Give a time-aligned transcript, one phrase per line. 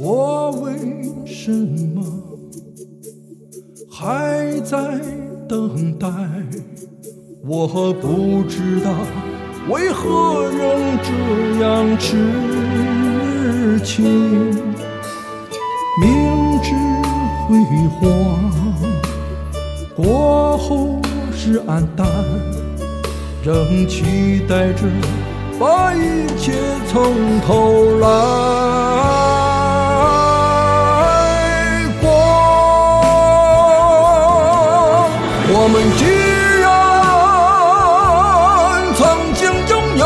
[0.00, 0.72] 我为
[1.26, 2.02] 什么
[3.90, 4.78] 还在
[5.46, 6.08] 等待
[7.44, 8.90] 我不知道
[9.68, 14.02] 为何仍这样痴情。
[16.00, 16.74] 明知
[17.46, 17.58] 辉
[18.00, 18.50] 煌
[19.94, 20.98] 过后
[21.34, 22.06] 是暗淡
[23.44, 24.86] 仍期待着
[25.60, 26.52] 把一切
[26.88, 27.12] 从
[27.46, 28.41] 头来。
[35.64, 36.04] 我们既
[36.60, 36.66] 然
[38.96, 39.00] 曾
[39.32, 40.04] 经拥有，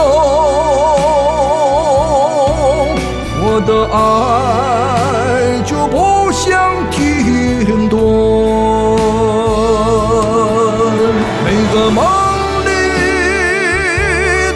[3.40, 3.96] 我的爱
[5.64, 5.96] 就不
[6.30, 6.44] 想
[6.90, 7.96] 停顿。
[11.42, 12.04] 每个梦
[12.66, 12.68] 里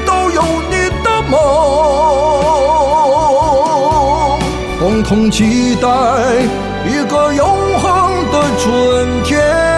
[0.04, 1.32] 都有你的梦，
[4.78, 5.88] 共同期待
[6.84, 7.46] 一个永
[7.78, 7.88] 恒
[8.30, 9.69] 的春天。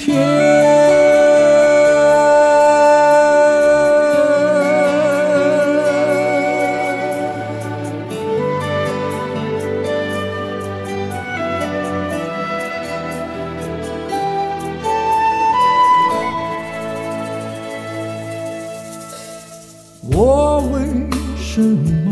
[0.00, 0.16] 天。
[20.12, 20.80] 我为
[21.36, 22.10] 什么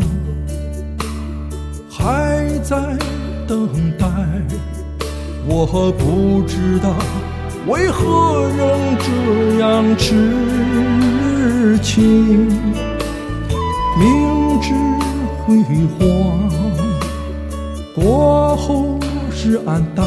[1.89, 2.77] 还在
[3.47, 3.67] 等
[3.97, 4.05] 待？
[5.47, 6.93] 我不知道
[7.67, 12.47] 为何仍这样痴情。
[13.99, 14.73] 明知
[15.45, 15.57] 辉
[15.97, 15.99] 煌
[17.93, 18.97] 过后
[19.31, 20.05] 是暗淡，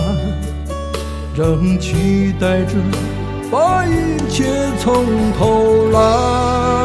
[1.36, 2.74] 仍期待着
[3.50, 4.44] 把一切
[4.78, 5.04] 从
[5.38, 6.81] 头来。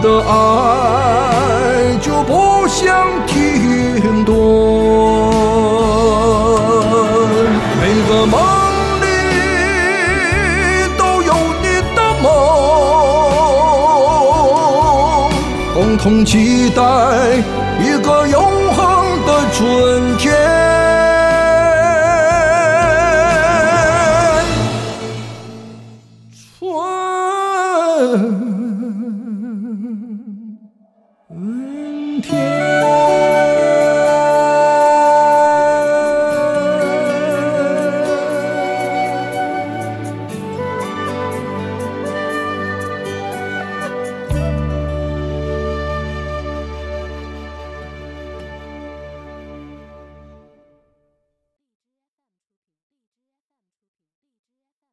[0.00, 4.34] 的爱就不想停顿。
[7.80, 8.40] 每个梦
[9.02, 9.04] 里
[10.96, 12.24] 都有你的梦，
[15.74, 16.82] 共同期待
[17.80, 18.78] 一个永恒
[19.26, 20.49] 的春天。